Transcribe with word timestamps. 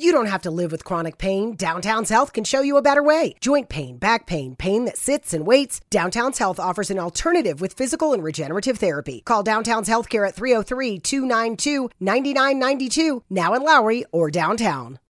You 0.00 0.12
don't 0.12 0.26
have 0.26 0.42
to 0.42 0.52
live 0.52 0.70
with 0.70 0.84
chronic 0.84 1.18
pain. 1.18 1.56
Downtown's 1.56 2.08
Health 2.08 2.32
can 2.32 2.44
show 2.44 2.60
you 2.60 2.76
a 2.76 2.82
better 2.82 3.02
way. 3.02 3.34
Joint 3.40 3.68
pain, 3.68 3.96
back 3.96 4.26
pain, 4.26 4.54
pain 4.54 4.84
that 4.84 4.96
sits 4.96 5.34
and 5.34 5.44
waits. 5.44 5.80
Downtown's 5.90 6.38
Health 6.38 6.60
offers 6.60 6.92
an 6.92 7.00
alternative 7.00 7.60
with 7.60 7.72
physical 7.72 8.12
and 8.12 8.22
regenerative 8.22 8.78
therapy. 8.78 9.22
Call 9.24 9.42
Downtown's 9.42 9.88
Healthcare 9.88 10.28
at 10.28 10.36
303 10.36 11.00
292 11.00 11.90
9992, 11.98 13.24
now 13.28 13.54
in 13.54 13.64
Lowry 13.64 14.04
or 14.12 14.30
downtown. 14.30 15.00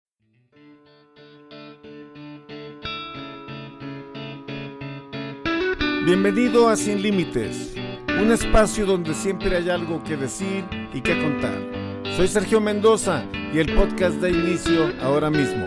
Bienvenido 6.07 6.71
a 6.71 6.77
Sin 6.79 7.03
Límites, 7.03 7.75
un 8.09 8.31
espacio 8.31 8.87
donde 8.87 9.13
siempre 9.13 9.55
hay 9.55 9.69
algo 9.69 10.03
que 10.03 10.17
decir 10.17 10.65
y 10.95 11.03
que 11.03 11.21
contar. 11.21 11.59
Soy 12.17 12.27
Sergio 12.27 12.59
Mendoza 12.63 13.23
y 13.53 13.59
el 13.59 13.75
podcast 13.75 14.17
da 14.21 14.29
inicio 14.29 14.93
ahora 15.01 15.31
mismo. 15.31 15.67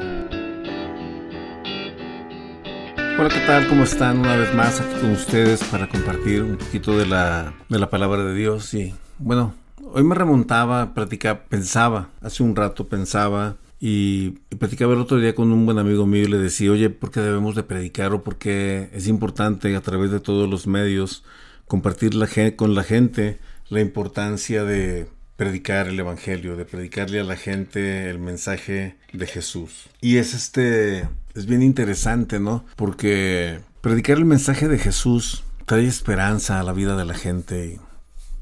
Hola, 3.17 3.29
¿qué 3.29 3.39
tal? 3.47 3.67
¿Cómo 3.67 3.83
están? 3.83 4.19
Una 4.19 4.35
vez 4.35 4.53
más 4.53 4.79
aquí 4.79 4.99
con 5.01 5.11
ustedes 5.11 5.63
para 5.65 5.87
compartir 5.89 6.43
un 6.43 6.57
poquito 6.57 6.97
de 6.97 7.07
la, 7.07 7.53
de 7.69 7.79
la 7.79 7.89
palabra 7.89 8.23
de 8.23 8.35
Dios. 8.35 8.73
Y 8.73 8.93
bueno, 9.17 9.55
hoy 9.93 10.03
me 10.03 10.15
remontaba, 10.15 10.93
platicaba, 10.93 11.41
pensaba, 11.45 12.09
hace 12.21 12.43
un 12.43 12.55
rato 12.55 12.87
pensaba 12.87 13.57
y, 13.79 14.35
y, 14.49 14.55
platicaba 14.55 14.93
el 14.93 14.99
otro 14.99 15.17
día 15.17 15.33
con 15.33 15.51
un 15.51 15.65
buen 15.65 15.79
amigo 15.79 16.05
mío 16.05 16.23
y 16.23 16.27
le 16.27 16.37
decía, 16.37 16.71
oye, 16.71 16.89
¿por 16.91 17.09
qué 17.09 17.19
debemos 17.19 17.55
de 17.55 17.63
predicar 17.63 18.13
o 18.13 18.23
por 18.23 18.37
qué 18.37 18.89
es 18.93 19.07
importante 19.07 19.75
a 19.75 19.81
través 19.81 20.11
de 20.11 20.19
todos 20.19 20.49
los 20.49 20.67
medios 20.67 21.23
compartir 21.67 22.13
la, 22.13 22.27
con 22.55 22.75
la 22.75 22.83
gente 22.83 23.39
la 23.69 23.81
importancia 23.81 24.63
de 24.65 25.07
predicar 25.41 25.87
el 25.87 25.99
evangelio, 25.99 26.55
de 26.55 26.65
predicarle 26.65 27.19
a 27.19 27.23
la 27.23 27.35
gente 27.35 28.11
el 28.11 28.19
mensaje 28.19 28.95
de 29.11 29.25
Jesús. 29.25 29.89
Y 29.99 30.17
es 30.17 30.35
este 30.35 31.09
es 31.33 31.47
bien 31.47 31.63
interesante, 31.63 32.39
¿no? 32.39 32.63
Porque 32.75 33.59
predicar 33.81 34.19
el 34.19 34.25
mensaje 34.25 34.67
de 34.67 34.77
Jesús 34.77 35.43
trae 35.65 35.87
esperanza 35.87 36.59
a 36.59 36.63
la 36.63 36.73
vida 36.73 36.95
de 36.95 37.05
la 37.05 37.15
gente. 37.15 37.79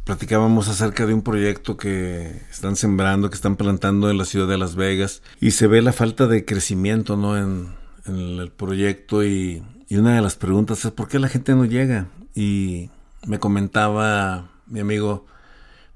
Platicábamos 0.03 0.67
acerca 0.67 1.05
de 1.05 1.13
un 1.13 1.21
proyecto 1.21 1.77
que 1.77 2.41
están 2.51 2.75
sembrando, 2.75 3.29
que 3.29 3.35
están 3.35 3.55
plantando 3.55 4.09
en 4.09 4.17
la 4.17 4.25
ciudad 4.25 4.49
de 4.49 4.57
Las 4.57 4.75
Vegas 4.75 5.21
y 5.39 5.51
se 5.51 5.67
ve 5.67 5.81
la 5.81 5.93
falta 5.93 6.27
de 6.27 6.43
crecimiento, 6.43 7.15
¿no? 7.15 7.37
En, 7.37 7.69
en 8.07 8.39
el 8.39 8.51
proyecto 8.51 9.23
y, 9.23 9.63
y 9.87 9.95
una 9.95 10.15
de 10.15 10.21
las 10.21 10.35
preguntas 10.35 10.83
es 10.83 10.91
¿por 10.91 11.07
qué 11.07 11.17
la 11.17 11.29
gente 11.29 11.55
no 11.55 11.63
llega? 11.63 12.07
Y 12.35 12.89
me 13.25 13.39
comentaba 13.39 14.51
mi 14.67 14.81
amigo 14.81 15.29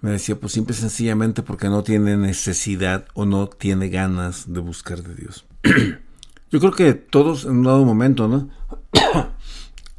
me 0.03 0.11
decía, 0.11 0.37
pues 0.37 0.51
simple 0.51 0.75
y 0.75 0.77
sencillamente 0.77 1.43
porque 1.43 1.69
no 1.69 1.81
tiene 1.81 2.17
necesidad 2.17 3.05
o 3.13 3.23
no 3.23 3.47
tiene 3.47 3.87
ganas 3.87 4.51
de 4.51 4.59
buscar 4.59 5.01
de 5.01 5.15
Dios. 5.15 5.45
Yo 6.51 6.59
creo 6.59 6.73
que 6.73 6.93
todos 6.93 7.45
en 7.45 7.51
un 7.51 7.63
dado 7.63 7.85
momento, 7.85 8.27
¿no? 8.27 8.49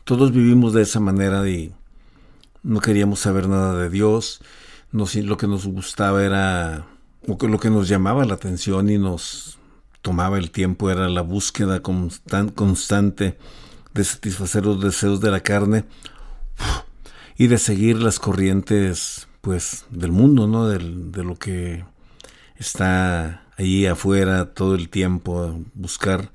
todos 0.04 0.30
vivimos 0.30 0.74
de 0.74 0.82
esa 0.82 1.00
manera 1.00 1.48
y 1.48 1.72
no 2.62 2.80
queríamos 2.80 3.20
saber 3.20 3.48
nada 3.48 3.78
de 3.78 3.88
Dios. 3.88 4.42
No, 4.92 5.06
lo 5.10 5.38
que 5.38 5.46
nos 5.46 5.66
gustaba 5.66 6.22
era, 6.22 6.84
o 7.26 7.38
que 7.38 7.48
lo 7.48 7.58
que 7.58 7.70
nos 7.70 7.88
llamaba 7.88 8.26
la 8.26 8.34
atención 8.34 8.90
y 8.90 8.98
nos 8.98 9.58
tomaba 10.02 10.36
el 10.36 10.50
tiempo 10.50 10.90
era 10.90 11.08
la 11.08 11.22
búsqueda 11.22 11.80
constan, 11.80 12.50
constante 12.50 13.38
de 13.94 14.04
satisfacer 14.04 14.66
los 14.66 14.82
deseos 14.82 15.22
de 15.22 15.30
la 15.30 15.40
carne 15.40 15.86
y 17.38 17.46
de 17.46 17.56
seguir 17.56 18.02
las 18.02 18.18
corrientes 18.18 19.28
pues 19.44 19.84
del 19.90 20.10
mundo, 20.10 20.46
¿no? 20.46 20.66
Del, 20.66 21.12
de 21.12 21.22
lo 21.22 21.36
que 21.36 21.84
está 22.56 23.42
allí 23.58 23.86
afuera 23.86 24.54
todo 24.54 24.74
el 24.74 24.88
tiempo, 24.88 25.60
buscar 25.74 26.30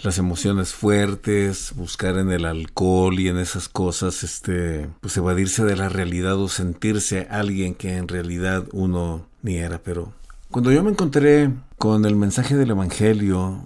las 0.00 0.18
emociones 0.18 0.74
fuertes, 0.74 1.72
buscar 1.76 2.18
en 2.18 2.30
el 2.30 2.44
alcohol 2.44 3.18
y 3.18 3.28
en 3.28 3.38
esas 3.38 3.68
cosas, 3.68 4.24
este, 4.24 4.90
pues 5.00 5.16
evadirse 5.16 5.64
de 5.64 5.76
la 5.76 5.88
realidad 5.88 6.36
o 6.36 6.48
sentirse 6.48 7.28
alguien 7.30 7.74
que 7.74 7.96
en 7.96 8.08
realidad 8.08 8.64
uno 8.72 9.26
ni 9.42 9.56
era, 9.56 9.78
pero 9.78 10.12
cuando 10.50 10.72
yo 10.72 10.82
me 10.82 10.90
encontré 10.90 11.50
con 11.78 12.04
el 12.04 12.16
mensaje 12.16 12.56
del 12.56 12.70
evangelio, 12.70 13.62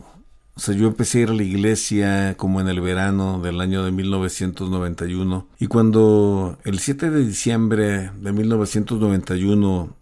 o 0.55 0.61
sea, 0.61 0.75
yo 0.75 0.87
empecé 0.87 1.19
a 1.19 1.23
ir 1.23 1.31
a 1.31 1.35
la 1.35 1.43
iglesia 1.43 2.37
como 2.37 2.61
en 2.61 2.69
el 2.69 2.81
verano 2.81 3.41
del 3.41 3.61
año 3.61 3.85
de 3.85 3.91
1991 3.91 5.49
y 5.59 5.67
cuando 5.67 6.59
el 6.65 6.79
7 6.79 7.11
de 7.11 7.25
diciembre 7.25 8.11
de 8.21 8.33
1991 8.33 9.97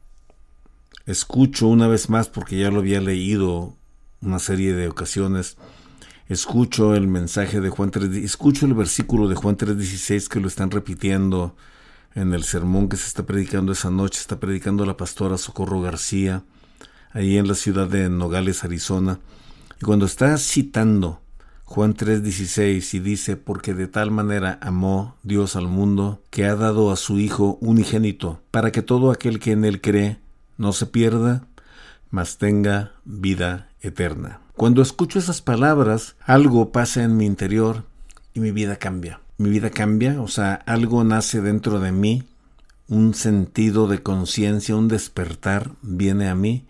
escucho 1.07 1.69
una 1.69 1.87
vez 1.87 2.11
más 2.11 2.29
porque 2.29 2.59
ya 2.59 2.71
lo 2.71 2.81
había 2.81 3.01
leído 3.01 3.77
una 4.23 4.39
serie 4.39 4.75
de 4.75 4.89
ocasiones, 4.89 5.57
escucho 6.29 6.95
el 6.95 7.07
mensaje 7.07 7.61
de 7.61 7.71
Juan 7.71 7.91
3, 7.91 8.13
escucho 8.17 8.67
el 8.67 8.75
versículo 8.75 9.29
de 9.29 9.37
Juan 9.37 9.57
3:16 9.57 10.29
que 10.29 10.41
lo 10.41 10.49
están 10.49 10.71
repitiendo 10.71 11.55
en 12.15 12.35
el 12.35 12.43
sermón 12.43 12.89
que 12.89 12.97
se 12.97 13.07
está 13.07 13.25
predicando 13.25 13.73
esa 13.73 13.91
noche, 13.91 14.21
está 14.21 14.41
predicando 14.41 14.85
la 14.85 14.97
pastora 14.97 15.39
Socorro 15.39 15.81
García 15.81 16.43
ahí 17.13 17.39
en 17.39 17.49
la 17.49 17.55
ciudad 17.55 17.89
de 17.89 18.09
Nogales, 18.11 18.65
Arizona. 18.65 19.21
Y 19.81 19.85
cuando 19.85 20.05
está 20.05 20.37
citando 20.37 21.21
Juan 21.65 21.95
3:16 21.95 22.95
y 22.95 22.99
dice, 22.99 23.37
porque 23.37 23.73
de 23.75 23.87
tal 23.87 24.11
manera 24.11 24.59
amó 24.61 25.17
Dios 25.23 25.57
al 25.57 25.69
mundo, 25.69 26.21
que 26.31 26.45
ha 26.45 26.55
dado 26.55 26.91
a 26.91 26.97
su 26.97 27.19
Hijo 27.19 27.59
unigénito, 27.61 28.43
para 28.51 28.73
que 28.73 28.83
todo 28.83 29.11
aquel 29.11 29.39
que 29.39 29.53
en 29.53 29.65
él 29.65 29.81
cree 29.81 30.19
no 30.59 30.73
se 30.73 30.87
pierda, 30.87 31.47
mas 32.11 32.39
tenga 32.39 32.93
vida 33.05 33.69
eterna. 33.81 34.41
Cuando 34.55 34.83
escucho 34.83 35.19
esas 35.19 35.41
palabras, 35.41 36.17
algo 36.27 36.73
pasa 36.73 37.03
en 37.03 37.17
mi 37.17 37.25
interior 37.25 37.85
y 38.35 38.41
mi 38.41 38.51
vida 38.51 38.77
cambia. 38.77 39.21
Mi 39.39 39.49
vida 39.49 39.71
cambia, 39.71 40.21
o 40.21 40.29
sea, 40.29 40.55
algo 40.67 41.05
nace 41.05 41.41
dentro 41.41 41.81
de 41.81 41.93
mí, 41.93 42.25
un 42.89 43.15
sentido 43.15 43.87
de 43.87 44.03
conciencia, 44.03 44.77
un 44.77 44.89
despertar 44.89 45.71
viene 45.81 46.29
a 46.29 46.35
mí 46.35 46.67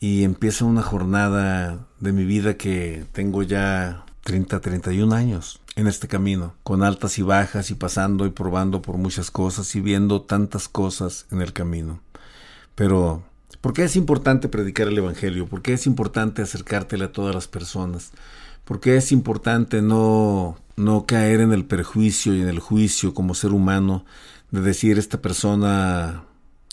y 0.00 0.24
empieza 0.24 0.64
una 0.64 0.82
jornada 0.82 1.86
de 2.00 2.12
mi 2.12 2.24
vida 2.24 2.56
que 2.56 3.04
tengo 3.12 3.42
ya 3.42 4.06
30, 4.24 4.60
31 4.60 5.14
años 5.14 5.60
en 5.76 5.86
este 5.86 6.08
camino, 6.08 6.54
con 6.62 6.82
altas 6.82 7.18
y 7.18 7.22
bajas 7.22 7.70
y 7.70 7.74
pasando 7.74 8.26
y 8.26 8.30
probando 8.30 8.82
por 8.82 8.96
muchas 8.96 9.30
cosas 9.30 9.74
y 9.76 9.80
viendo 9.80 10.22
tantas 10.22 10.68
cosas 10.68 11.26
en 11.30 11.42
el 11.42 11.52
camino. 11.52 12.00
Pero, 12.74 13.22
¿por 13.60 13.74
qué 13.74 13.84
es 13.84 13.94
importante 13.94 14.48
predicar 14.48 14.88
el 14.88 14.98
Evangelio? 14.98 15.46
¿Por 15.46 15.60
qué 15.60 15.74
es 15.74 15.86
importante 15.86 16.42
acercártele 16.42 17.04
a 17.04 17.12
todas 17.12 17.34
las 17.34 17.46
personas? 17.46 18.12
¿Por 18.64 18.80
qué 18.80 18.96
es 18.96 19.12
importante 19.12 19.82
no, 19.82 20.56
no 20.76 21.04
caer 21.04 21.40
en 21.40 21.52
el 21.52 21.66
perjuicio 21.66 22.34
y 22.34 22.40
en 22.40 22.48
el 22.48 22.58
juicio 22.58 23.12
como 23.12 23.34
ser 23.34 23.52
humano 23.52 24.04
de 24.50 24.60
decir 24.62 24.98
esta 24.98 25.20
persona 25.20 26.24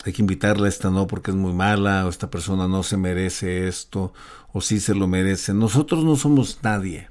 hay 0.04 0.12
que 0.12 0.22
invitarla, 0.22 0.68
esta 0.68 0.90
no 0.90 1.06
porque 1.06 1.30
es 1.30 1.36
muy 1.36 1.52
mala, 1.52 2.06
o 2.06 2.08
esta 2.08 2.30
persona 2.30 2.68
no 2.68 2.82
se 2.82 2.96
merece 2.96 3.68
esto, 3.68 4.12
o 4.52 4.60
sí 4.60 4.80
se 4.80 4.94
lo 4.94 5.08
merece. 5.08 5.54
Nosotros 5.54 6.04
no 6.04 6.16
somos 6.16 6.60
nadie 6.62 7.08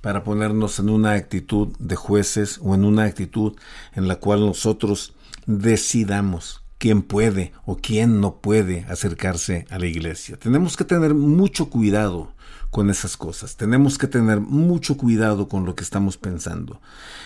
para 0.00 0.24
ponernos 0.24 0.78
en 0.78 0.90
una 0.90 1.12
actitud 1.12 1.68
de 1.78 1.96
jueces 1.96 2.58
o 2.62 2.74
en 2.74 2.84
una 2.84 3.04
actitud 3.04 3.54
en 3.94 4.08
la 4.08 4.16
cual 4.16 4.40
nosotros 4.40 5.14
decidamos 5.46 6.62
quién 6.78 7.02
puede 7.02 7.52
o 7.66 7.76
quién 7.76 8.20
no 8.20 8.36
puede 8.36 8.86
acercarse 8.88 9.66
a 9.70 9.78
la 9.78 9.86
iglesia. 9.86 10.38
Tenemos 10.38 10.76
que 10.76 10.84
tener 10.84 11.14
mucho 11.14 11.68
cuidado 11.68 12.32
con 12.70 12.88
esas 12.88 13.16
cosas. 13.16 13.56
Tenemos 13.56 13.98
que 13.98 14.06
tener 14.06 14.40
mucho 14.40 14.96
cuidado 14.96 15.48
con 15.48 15.66
lo 15.66 15.74
que 15.74 15.84
estamos 15.84 16.16
pensando. 16.16 16.80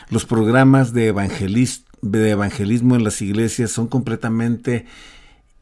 Los 0.08 0.24
programas 0.24 0.92
de, 0.92 1.12
de 2.04 2.30
evangelismo 2.30 2.96
en 2.96 3.04
las 3.04 3.22
iglesias 3.22 3.70
son 3.70 3.88
completamente 3.88 4.84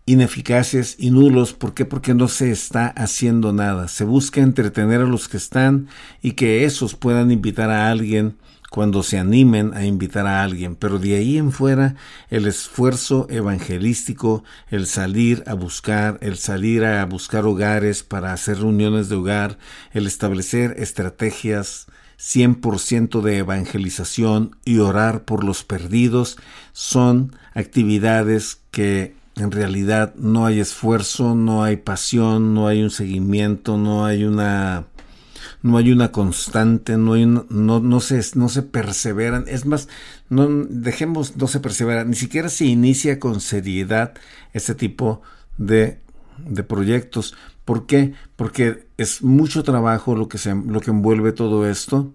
ineficaces 0.07 0.97
y 0.99 1.11
nulos. 1.11 1.53
¿Por 1.53 1.75
qué? 1.75 1.85
Porque 1.85 2.15
no 2.15 2.29
se 2.29 2.51
está 2.51 2.89
haciendo 2.89 3.53
nada. 3.53 3.89
Se 3.89 4.05
busca 4.05 4.41
entretener 4.41 5.01
a 5.01 5.07
los 5.07 5.29
que 5.29 5.37
están 5.37 5.89
y 6.21 6.33
que 6.33 6.65
esos 6.65 6.97
puedan 6.97 7.31
invitar 7.31 7.71
a 7.71 7.91
alguien 7.91 8.37
cuando 8.71 9.03
se 9.03 9.19
animen 9.19 9.75
a 9.75 9.85
invitar 9.85 10.27
a 10.27 10.43
alguien, 10.43 10.77
pero 10.77 10.99
de 10.99 11.15
ahí 11.15 11.37
en 11.37 11.53
fuera 11.53 11.95
el 12.31 12.47
esfuerzo 12.47 13.27
evangelístico, 13.29 14.45
el 14.71 14.87
salir 14.87 15.45
a 15.47 15.53
buscar, 15.53 16.17
el 16.23 16.39
salir 16.39 16.83
a 16.87 17.05
buscar 17.05 17.45
hogares 17.45 18.03
para 18.03 18.33
hacer 18.33 18.61
reuniones 18.61 19.11
de 19.11 19.17
hogar, 19.17 19.59
el 19.93 20.07
establecer 20.07 20.75
estrategias 20.79 21.87
100% 22.19 23.21
de 23.21 23.39
evangelización 23.39 24.57
y 24.65 24.79
orar 24.79 25.25
por 25.25 25.45
los 25.45 25.65
perdidos 25.65 26.39
son 26.73 27.37
actividades 27.55 28.61
que 28.71 29.15
en 29.37 29.51
realidad 29.51 30.15
no 30.17 30.47
hay 30.47 30.61
esfuerzo, 30.61 31.35
no 31.35 31.65
hay 31.65 31.77
pasión, 31.77 32.55
no 32.55 32.69
hay 32.69 32.83
un 32.83 32.91
seguimiento, 32.91 33.79
no 33.79 34.05
hay 34.05 34.25
una 34.25 34.87
no 35.63 35.77
hay 35.77 35.93
una 35.93 36.13
constante, 36.13 36.97
no, 36.97 37.17
no, 37.17 37.81
no, 37.81 38.01
se, 38.01 38.21
no 38.35 38.49
se 38.49 38.63
perseveran, 38.63 39.45
es 39.47 39.65
más, 39.65 39.89
no 40.29 40.49
dejemos, 40.49 41.37
no 41.37 41.47
se 41.47 41.61
persevera, 41.61 42.05
ni 42.05 42.17
siquiera 42.17 42.49
se 42.49 42.65
inicia 42.65 43.21
con 43.21 43.41
seriedad 43.41 44.15
este 44.53 44.75
tipo 44.75 45.23
de, 45.59 46.01
de 46.39 46.65
proyectos. 46.65 47.35
¿Por 47.65 47.87
qué? 47.87 48.15
Porque 48.35 48.87
es 49.03 49.23
mucho 49.23 49.63
trabajo 49.63 50.17
lo 50.17 50.29
que, 50.29 50.39
se, 50.39 50.55
lo 50.55 50.81
que 50.81 50.91
envuelve 50.91 51.33
todo 51.33 51.69
esto. 51.69 52.13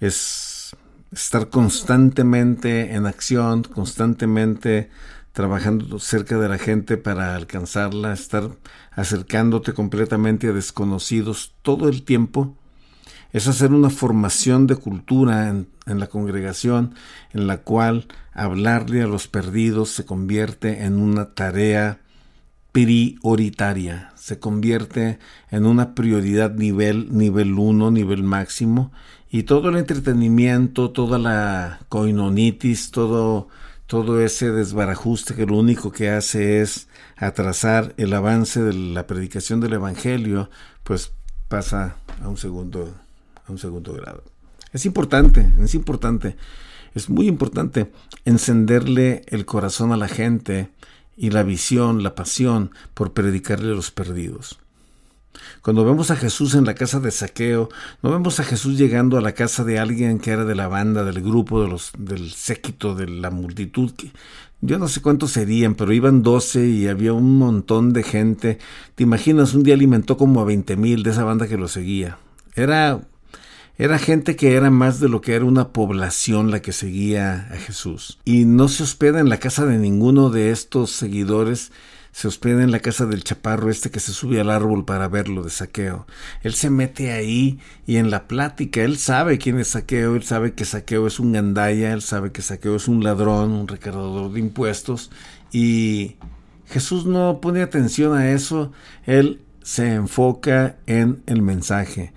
Es 0.00 0.76
estar 1.12 1.48
constantemente 1.48 2.94
en 2.94 3.06
acción, 3.06 3.62
constantemente 3.64 4.90
trabajando 5.32 5.98
cerca 5.98 6.38
de 6.38 6.48
la 6.48 6.58
gente 6.58 6.96
para 6.96 7.34
alcanzarla, 7.34 8.12
estar 8.12 8.50
acercándote 8.92 9.72
completamente 9.72 10.48
a 10.48 10.52
desconocidos 10.52 11.54
todo 11.62 11.88
el 11.88 12.02
tiempo. 12.02 12.56
Es 13.32 13.48
hacer 13.48 13.72
una 13.72 13.88
formación 13.88 14.66
de 14.66 14.76
cultura 14.76 15.48
en, 15.48 15.68
la 15.86 16.06
congregación 16.06 16.94
en 17.32 17.46
la 17.46 17.58
cual 17.58 18.06
hablarle 18.34 19.02
a 19.02 19.06
los 19.06 19.26
perdidos 19.26 19.88
se 19.88 20.04
convierte 20.04 20.84
en 20.84 21.00
una 21.00 21.30
tarea 21.30 22.01
prioritaria, 22.72 24.12
se 24.16 24.38
convierte 24.38 25.18
en 25.50 25.66
una 25.66 25.94
prioridad 25.94 26.54
nivel 26.54 27.16
nivel 27.16 27.52
1, 27.52 27.90
nivel 27.90 28.22
máximo. 28.22 28.92
Y 29.30 29.44
todo 29.44 29.68
el 29.70 29.76
entretenimiento, 29.76 30.90
toda 30.90 31.18
la 31.18 31.80
coinonitis, 31.88 32.90
todo 32.90 33.48
todo 33.86 34.22
ese 34.22 34.50
desbarajuste 34.50 35.34
que 35.34 35.44
lo 35.44 35.58
único 35.58 35.92
que 35.92 36.08
hace 36.08 36.62
es 36.62 36.88
atrasar 37.16 37.92
el 37.98 38.14
avance 38.14 38.62
de 38.62 38.72
la 38.72 39.06
predicación 39.06 39.60
del 39.60 39.74
evangelio, 39.74 40.48
pues 40.82 41.12
pasa 41.48 41.96
a 42.22 42.28
un 42.28 42.38
segundo 42.38 42.94
a 43.46 43.52
un 43.52 43.58
segundo 43.58 43.92
grado. 43.92 44.24
Es 44.72 44.86
importante, 44.86 45.52
es 45.60 45.74
importante, 45.74 46.36
es 46.94 47.10
muy 47.10 47.28
importante 47.28 47.92
encenderle 48.24 49.22
el 49.26 49.44
corazón 49.44 49.92
a 49.92 49.98
la 49.98 50.08
gente 50.08 50.70
y 51.16 51.30
la 51.30 51.42
visión, 51.42 52.02
la 52.02 52.14
pasión 52.14 52.70
por 52.94 53.12
predicarle 53.12 53.72
a 53.72 53.76
los 53.76 53.90
perdidos. 53.90 54.58
Cuando 55.62 55.84
vemos 55.84 56.10
a 56.10 56.16
Jesús 56.16 56.54
en 56.54 56.64
la 56.64 56.74
casa 56.74 57.00
de 57.00 57.10
saqueo, 57.10 57.68
no 58.02 58.10
vemos 58.10 58.40
a 58.40 58.44
Jesús 58.44 58.76
llegando 58.76 59.16
a 59.16 59.20
la 59.20 59.32
casa 59.32 59.64
de 59.64 59.78
alguien 59.78 60.18
que 60.18 60.30
era 60.30 60.44
de 60.44 60.54
la 60.54 60.68
banda, 60.68 61.04
del 61.04 61.22
grupo, 61.22 61.62
de 61.62 61.68
los, 61.68 61.92
del 61.96 62.30
séquito, 62.32 62.94
de 62.94 63.08
la 63.08 63.30
multitud. 63.30 63.92
Yo 64.60 64.78
no 64.78 64.88
sé 64.88 65.00
cuántos 65.02 65.32
serían, 65.32 65.74
pero 65.74 65.92
iban 65.92 66.22
doce 66.22 66.66
y 66.68 66.86
había 66.86 67.12
un 67.12 67.38
montón 67.38 67.92
de 67.92 68.02
gente. 68.02 68.58
¿Te 68.94 69.02
imaginas? 69.02 69.54
Un 69.54 69.62
día 69.62 69.74
alimentó 69.74 70.16
como 70.16 70.40
a 70.40 70.44
veinte 70.44 70.76
mil 70.76 71.02
de 71.02 71.10
esa 71.10 71.24
banda 71.24 71.48
que 71.48 71.56
lo 71.56 71.68
seguía. 71.68 72.18
Era 72.54 73.00
era 73.78 73.98
gente 73.98 74.36
que 74.36 74.54
era 74.54 74.70
más 74.70 75.00
de 75.00 75.08
lo 75.08 75.20
que 75.20 75.34
era 75.34 75.44
una 75.44 75.68
población 75.68 76.50
la 76.50 76.60
que 76.60 76.72
seguía 76.72 77.48
a 77.50 77.56
Jesús. 77.56 78.18
Y 78.24 78.44
no 78.44 78.68
se 78.68 78.82
hospeda 78.82 79.20
en 79.20 79.28
la 79.28 79.38
casa 79.38 79.64
de 79.64 79.78
ninguno 79.78 80.30
de 80.30 80.50
estos 80.50 80.90
seguidores, 80.90 81.72
se 82.12 82.28
hospeda 82.28 82.62
en 82.62 82.70
la 82.70 82.80
casa 82.80 83.06
del 83.06 83.24
chaparro 83.24 83.70
este 83.70 83.90
que 83.90 83.98
se 83.98 84.12
sube 84.12 84.38
al 84.38 84.50
árbol 84.50 84.84
para 84.84 85.08
verlo 85.08 85.42
de 85.42 85.50
saqueo. 85.50 86.06
Él 86.42 86.52
se 86.52 86.68
mete 86.68 87.12
ahí 87.12 87.58
y 87.86 87.96
en 87.96 88.10
la 88.10 88.28
plática 88.28 88.82
él 88.82 88.98
sabe 88.98 89.38
quién 89.38 89.58
es 89.58 89.68
saqueo, 89.68 90.16
él 90.16 90.22
sabe 90.22 90.52
que 90.52 90.66
saqueo 90.66 91.06
es 91.06 91.18
un 91.18 91.32
gandaya, 91.32 91.94
él 91.94 92.02
sabe 92.02 92.30
que 92.30 92.42
saqueo 92.42 92.76
es 92.76 92.86
un 92.86 93.02
ladrón, 93.02 93.52
un 93.52 93.66
recaudador 93.66 94.30
de 94.30 94.40
impuestos 94.40 95.10
y 95.50 96.16
Jesús 96.66 97.06
no 97.06 97.40
pone 97.40 97.62
atención 97.62 98.14
a 98.14 98.30
eso, 98.32 98.72
él 99.06 99.40
se 99.62 99.94
enfoca 99.94 100.76
en 100.86 101.22
el 101.26 101.40
mensaje 101.40 102.12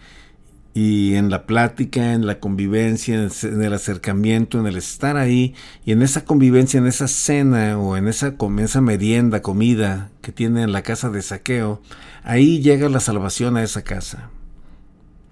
y 0.77 1.15
en 1.15 1.29
la 1.29 1.45
plática, 1.45 2.11
en 2.11 2.27
la 2.27 2.41
convivencia, 2.41 3.15
en 3.15 3.63
el 3.63 3.73
acercamiento, 3.73 4.59
en 4.59 4.67
el 4.67 4.75
estar 4.75 5.15
ahí 5.15 5.55
y 5.85 5.93
en 5.93 6.01
esa 6.01 6.25
convivencia, 6.25 6.77
en 6.77 6.85
esa 6.85 7.07
cena 7.07 7.79
o 7.79 7.95
en 7.95 8.09
esa, 8.09 8.35
esa 8.59 8.81
merienda, 8.81 9.41
comida 9.41 10.11
que 10.21 10.33
tiene 10.33 10.63
en 10.63 10.73
la 10.73 10.81
casa 10.81 11.09
de 11.09 11.21
saqueo, 11.21 11.81
ahí 12.23 12.61
llega 12.61 12.89
la 12.89 12.99
salvación 12.99 13.55
a 13.55 13.63
esa 13.63 13.83
casa. 13.83 14.29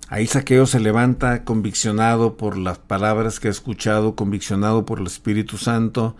Ahí 0.07 0.27
Saqueo 0.27 0.65
se 0.65 0.79
levanta 0.79 1.43
conviccionado 1.43 2.37
por 2.37 2.55
las 2.57 2.77
palabras 2.77 3.39
que 3.39 3.49
ha 3.49 3.51
escuchado, 3.51 4.15
conviccionado 4.15 4.85
por 4.85 4.99
el 4.99 5.07
Espíritu 5.07 5.57
Santo 5.57 6.15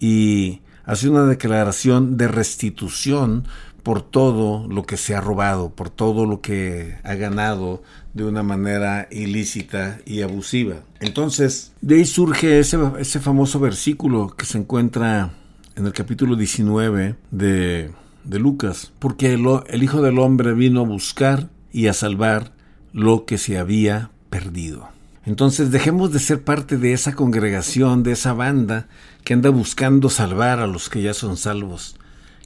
y 0.00 0.62
hace 0.84 1.08
una 1.08 1.26
declaración 1.26 2.16
de 2.16 2.26
restitución 2.26 3.46
por 3.84 4.00
todo 4.00 4.66
lo 4.66 4.84
que 4.84 4.96
se 4.96 5.14
ha 5.14 5.20
robado, 5.20 5.68
por 5.70 5.90
todo 5.90 6.24
lo 6.24 6.40
que 6.40 6.96
ha 7.04 7.14
ganado 7.14 7.82
de 8.14 8.24
una 8.24 8.42
manera 8.42 9.06
ilícita 9.10 10.00
y 10.06 10.22
abusiva. 10.22 10.76
Entonces, 11.00 11.72
de 11.82 11.96
ahí 11.96 12.06
surge 12.06 12.58
ese, 12.58 12.78
ese 12.98 13.20
famoso 13.20 13.60
versículo 13.60 14.34
que 14.36 14.46
se 14.46 14.58
encuentra 14.58 15.34
en 15.76 15.84
el 15.84 15.92
capítulo 15.92 16.34
19 16.34 17.14
de, 17.30 17.90
de 18.24 18.38
Lucas, 18.38 18.90
porque 18.98 19.34
el, 19.34 19.44
el 19.68 19.82
Hijo 19.82 20.00
del 20.00 20.18
Hombre 20.18 20.54
vino 20.54 20.80
a 20.80 20.84
buscar 20.84 21.50
y 21.70 21.88
a 21.88 21.92
salvar 21.92 22.52
lo 22.94 23.26
que 23.26 23.36
se 23.36 23.58
había 23.58 24.10
perdido. 24.30 24.88
Entonces 25.26 25.70
dejemos 25.70 26.10
de 26.10 26.20
ser 26.20 26.42
parte 26.42 26.78
de 26.78 26.94
esa 26.94 27.14
congregación, 27.14 28.02
de 28.02 28.12
esa 28.12 28.32
banda 28.32 28.88
que 29.24 29.34
anda 29.34 29.50
buscando 29.50 30.08
salvar 30.08 30.60
a 30.60 30.66
los 30.66 30.88
que 30.88 31.02
ya 31.02 31.12
son 31.12 31.36
salvos 31.36 31.96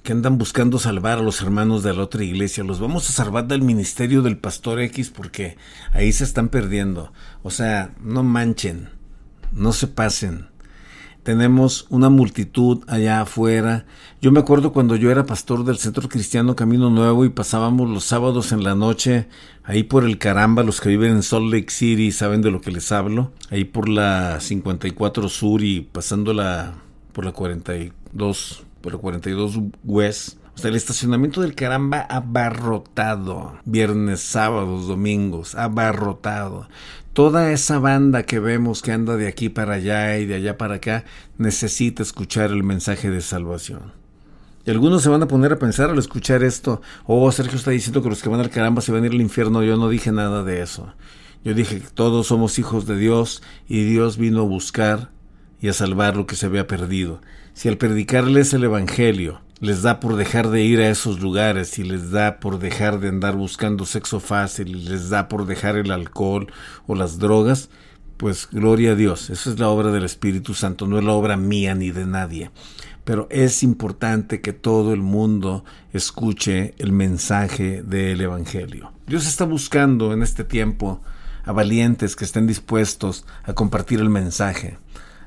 que 0.02 0.12
andan 0.12 0.38
buscando 0.38 0.78
salvar 0.78 1.18
a 1.18 1.22
los 1.22 1.40
hermanos 1.42 1.82
de 1.82 1.94
la 1.94 2.02
otra 2.02 2.24
iglesia. 2.24 2.64
Los 2.64 2.80
vamos 2.80 3.08
a 3.08 3.12
salvar 3.12 3.46
del 3.46 3.62
ministerio 3.62 4.22
del 4.22 4.38
pastor 4.38 4.80
X 4.80 5.10
porque 5.10 5.56
ahí 5.92 6.12
se 6.12 6.24
están 6.24 6.48
perdiendo. 6.48 7.12
O 7.42 7.50
sea, 7.50 7.94
no 8.02 8.22
manchen, 8.22 8.90
no 9.52 9.72
se 9.72 9.86
pasen. 9.86 10.48
Tenemos 11.22 11.86
una 11.90 12.08
multitud 12.08 12.84
allá 12.86 13.20
afuera. 13.20 13.84
Yo 14.22 14.32
me 14.32 14.40
acuerdo 14.40 14.72
cuando 14.72 14.96
yo 14.96 15.10
era 15.10 15.26
pastor 15.26 15.64
del 15.64 15.76
Centro 15.76 16.08
Cristiano 16.08 16.56
Camino 16.56 16.88
Nuevo 16.88 17.26
y 17.26 17.28
pasábamos 17.28 17.90
los 17.90 18.04
sábados 18.04 18.52
en 18.52 18.64
la 18.64 18.74
noche 18.74 19.28
ahí 19.62 19.82
por 19.82 20.04
el 20.04 20.16
caramba, 20.16 20.62
los 20.62 20.80
que 20.80 20.88
viven 20.88 21.12
en 21.12 21.22
Salt 21.22 21.52
Lake 21.52 21.70
City 21.70 22.12
saben 22.12 22.40
de 22.40 22.50
lo 22.50 22.62
que 22.62 22.70
les 22.70 22.90
hablo. 22.92 23.32
Ahí 23.50 23.64
por 23.64 23.90
la 23.90 24.40
54 24.40 25.28
Sur 25.28 25.62
y 25.62 25.82
pasando 25.82 26.32
la 26.32 26.74
por 27.12 27.26
la 27.26 27.32
42 27.32 28.64
por 28.80 28.92
el 28.92 28.98
42 28.98 29.58
West. 29.84 30.38
Sea, 30.54 30.70
el 30.70 30.76
estacionamiento 30.76 31.40
del 31.40 31.54
caramba 31.54 32.00
abarrotado. 32.00 33.58
Viernes, 33.64 34.20
sábados, 34.20 34.88
domingos, 34.88 35.54
abarrotado. 35.54 36.68
Toda 37.12 37.52
esa 37.52 37.78
banda 37.78 38.24
que 38.24 38.40
vemos 38.40 38.82
que 38.82 38.90
anda 38.90 39.16
de 39.16 39.28
aquí 39.28 39.48
para 39.48 39.74
allá 39.74 40.18
y 40.18 40.26
de 40.26 40.34
allá 40.34 40.58
para 40.58 40.76
acá 40.76 41.04
necesita 41.36 42.02
escuchar 42.02 42.50
el 42.50 42.64
mensaje 42.64 43.08
de 43.08 43.20
salvación. 43.20 43.92
Y 44.64 44.70
algunos 44.70 45.02
se 45.02 45.08
van 45.08 45.22
a 45.22 45.28
poner 45.28 45.52
a 45.52 45.58
pensar 45.58 45.90
al 45.90 45.98
escuchar 45.98 46.42
esto, 46.42 46.82
oh, 47.06 47.30
Sergio 47.32 47.56
está 47.56 47.70
diciendo 47.70 48.02
que 48.02 48.08
los 48.08 48.22
que 48.22 48.28
van 48.28 48.40
al 48.40 48.50
caramba 48.50 48.82
se 48.82 48.92
van 48.92 49.04
a 49.04 49.06
ir 49.06 49.12
al 49.12 49.20
infierno. 49.20 49.62
Yo 49.62 49.76
no 49.76 49.88
dije 49.88 50.12
nada 50.12 50.42
de 50.42 50.60
eso. 50.60 50.92
Yo 51.44 51.54
dije 51.54 51.80
que 51.80 51.88
todos 51.88 52.26
somos 52.26 52.58
hijos 52.58 52.86
de 52.86 52.96
Dios 52.96 53.42
y 53.68 53.84
Dios 53.84 54.18
vino 54.18 54.40
a 54.40 54.44
buscar 54.44 55.10
y 55.60 55.68
a 55.68 55.72
salvar 55.72 56.16
lo 56.16 56.26
que 56.26 56.36
se 56.36 56.46
había 56.46 56.66
perdido. 56.66 57.20
Si 57.58 57.68
al 57.68 57.76
predicarles 57.76 58.54
el 58.54 58.62
Evangelio 58.62 59.40
les 59.58 59.82
da 59.82 59.98
por 59.98 60.14
dejar 60.14 60.50
de 60.50 60.62
ir 60.62 60.78
a 60.78 60.90
esos 60.90 61.18
lugares, 61.18 61.70
si 61.70 61.82
les 61.82 62.12
da 62.12 62.38
por 62.38 62.60
dejar 62.60 63.00
de 63.00 63.08
andar 63.08 63.34
buscando 63.34 63.84
sexo 63.84 64.20
fácil, 64.20 64.68
y 64.68 64.82
les 64.88 65.10
da 65.10 65.26
por 65.26 65.44
dejar 65.44 65.74
el 65.74 65.90
alcohol 65.90 66.52
o 66.86 66.94
las 66.94 67.18
drogas, 67.18 67.68
pues 68.16 68.46
gloria 68.48 68.92
a 68.92 68.94
Dios, 68.94 69.28
esa 69.30 69.50
es 69.50 69.58
la 69.58 69.70
obra 69.70 69.90
del 69.90 70.04
Espíritu 70.04 70.54
Santo, 70.54 70.86
no 70.86 71.00
es 71.00 71.04
la 71.04 71.14
obra 71.14 71.36
mía 71.36 71.74
ni 71.74 71.90
de 71.90 72.06
nadie. 72.06 72.52
Pero 73.02 73.26
es 73.28 73.64
importante 73.64 74.40
que 74.40 74.52
todo 74.52 74.94
el 74.94 75.02
mundo 75.02 75.64
escuche 75.92 76.76
el 76.78 76.92
mensaje 76.92 77.82
del 77.82 78.20
Evangelio. 78.20 78.92
Dios 79.08 79.26
está 79.26 79.44
buscando 79.44 80.12
en 80.12 80.22
este 80.22 80.44
tiempo 80.44 81.02
a 81.44 81.50
valientes 81.50 82.14
que 82.14 82.24
estén 82.24 82.46
dispuestos 82.46 83.26
a 83.42 83.52
compartir 83.54 83.98
el 83.98 84.10
mensaje, 84.10 84.78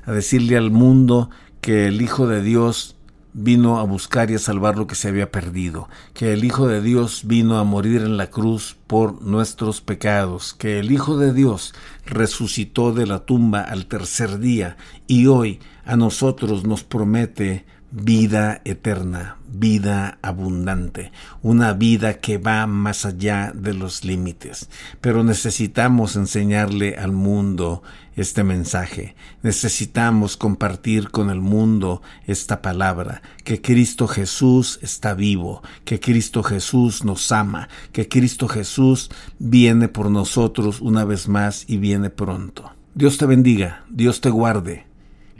a 0.06 0.12
decirle 0.12 0.56
al 0.56 0.70
mundo 0.70 1.28
que 1.62 1.86
el 1.86 2.02
Hijo 2.02 2.26
de 2.26 2.42
Dios 2.42 2.96
vino 3.34 3.78
a 3.78 3.84
buscar 3.84 4.32
y 4.32 4.34
a 4.34 4.40
salvar 4.40 4.76
lo 4.76 4.88
que 4.88 4.96
se 4.96 5.08
había 5.08 5.30
perdido, 5.30 5.88
que 6.12 6.32
el 6.32 6.44
Hijo 6.44 6.66
de 6.66 6.82
Dios 6.82 7.22
vino 7.24 7.56
a 7.56 7.64
morir 7.64 8.02
en 8.02 8.16
la 8.16 8.30
cruz 8.30 8.76
por 8.88 9.22
nuestros 9.22 9.80
pecados, 9.80 10.54
que 10.54 10.80
el 10.80 10.90
Hijo 10.90 11.16
de 11.16 11.32
Dios 11.32 11.72
resucitó 12.04 12.92
de 12.92 13.06
la 13.06 13.20
tumba 13.20 13.60
al 13.60 13.86
tercer 13.86 14.40
día 14.40 14.76
y 15.06 15.28
hoy 15.28 15.60
a 15.84 15.96
nosotros 15.96 16.64
nos 16.64 16.82
promete 16.82 17.64
vida 17.92 18.62
eterna, 18.64 19.36
vida 19.52 20.18
abundante, 20.22 21.12
una 21.42 21.74
vida 21.74 22.14
que 22.14 22.38
va 22.38 22.66
más 22.66 23.04
allá 23.04 23.52
de 23.54 23.74
los 23.74 24.04
límites. 24.04 24.70
Pero 25.00 25.22
necesitamos 25.22 26.16
enseñarle 26.16 26.96
al 26.96 27.12
mundo 27.12 27.82
este 28.16 28.44
mensaje, 28.44 29.14
necesitamos 29.42 30.36
compartir 30.36 31.10
con 31.10 31.30
el 31.30 31.40
mundo 31.40 32.02
esta 32.26 32.62
palabra, 32.62 33.22
que 33.44 33.60
Cristo 33.60 34.08
Jesús 34.08 34.78
está 34.82 35.14
vivo, 35.14 35.62
que 35.84 36.00
Cristo 36.00 36.42
Jesús 36.42 37.04
nos 37.04 37.30
ama, 37.30 37.68
que 37.92 38.08
Cristo 38.08 38.48
Jesús 38.48 39.10
viene 39.38 39.88
por 39.88 40.10
nosotros 40.10 40.80
una 40.80 41.04
vez 41.04 41.28
más 41.28 41.64
y 41.68 41.76
viene 41.76 42.10
pronto. 42.10 42.72
Dios 42.94 43.16
te 43.16 43.26
bendiga, 43.26 43.84
Dios 43.88 44.20
te 44.20 44.28
guarde. 44.28 44.91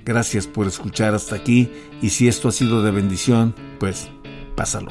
Gracias 0.04 0.46
por 0.46 0.66
escuchar 0.66 1.14
hasta 1.14 1.36
aquí 1.36 1.70
y 2.00 2.10
si 2.10 2.28
esto 2.28 2.48
ha 2.48 2.52
sido 2.52 2.82
de 2.82 2.90
bendición, 2.90 3.54
pues 3.78 4.10
pásalo. 4.56 4.90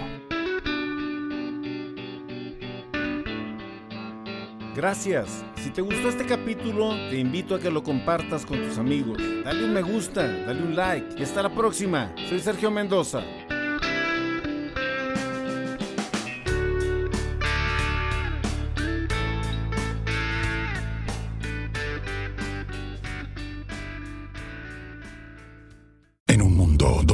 Gracias. 4.76 5.44
Si 5.62 5.70
te 5.70 5.82
gustó 5.82 6.10
este 6.10 6.26
capítulo, 6.26 6.96
te 7.10 7.20
invito 7.20 7.56
a 7.56 7.60
que 7.60 7.70
lo 7.70 7.84
compartas 7.84 8.46
con 8.46 8.64
tus 8.64 8.78
amigos. 8.78 9.22
Dale 9.44 9.66
un 9.66 9.74
me 9.74 9.82
gusta, 9.82 10.26
dale 10.26 10.64
un 10.64 10.76
like 10.76 11.16
y 11.20 11.24
hasta 11.24 11.44
la 11.44 11.54
próxima. 11.54 12.16
Soy 12.30 12.40
Sergio 12.40 12.72
Mendoza. 12.72 13.22